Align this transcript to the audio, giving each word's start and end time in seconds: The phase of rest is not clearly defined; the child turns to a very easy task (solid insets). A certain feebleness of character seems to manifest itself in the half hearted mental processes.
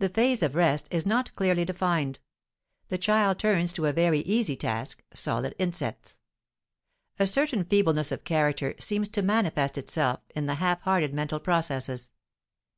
The 0.00 0.10
phase 0.10 0.42
of 0.42 0.54
rest 0.54 0.86
is 0.90 1.06
not 1.06 1.34
clearly 1.34 1.64
defined; 1.64 2.18
the 2.90 2.98
child 2.98 3.38
turns 3.38 3.72
to 3.72 3.86
a 3.86 3.92
very 3.94 4.18
easy 4.18 4.54
task 4.54 5.02
(solid 5.14 5.54
insets). 5.58 6.18
A 7.18 7.26
certain 7.26 7.64
feebleness 7.64 8.12
of 8.12 8.24
character 8.24 8.74
seems 8.78 9.08
to 9.08 9.22
manifest 9.22 9.78
itself 9.78 10.20
in 10.34 10.44
the 10.44 10.56
half 10.56 10.82
hearted 10.82 11.14
mental 11.14 11.40
processes. 11.40 12.12